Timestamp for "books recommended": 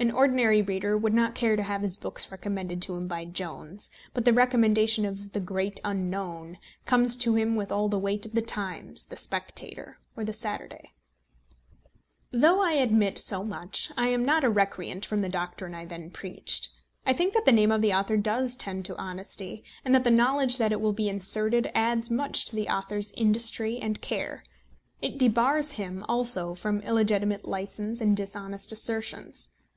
1.96-2.82